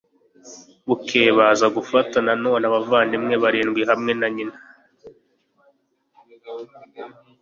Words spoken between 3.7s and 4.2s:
hamwe